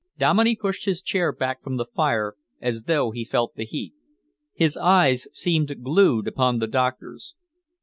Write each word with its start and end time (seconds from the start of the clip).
Dominey 0.17 0.55
pushed 0.55 0.85
his 0.85 0.99
chair 1.03 1.31
back 1.31 1.61
from 1.63 1.77
the 1.77 1.85
fire 1.85 2.33
as 2.59 2.85
though 2.87 3.11
he 3.11 3.23
felt 3.23 3.53
the 3.53 3.65
heat. 3.65 3.93
His 4.55 4.75
eyes 4.75 5.27
seemed 5.31 5.83
glued 5.83 6.27
upon 6.27 6.57
the 6.57 6.65
doctor's. 6.65 7.35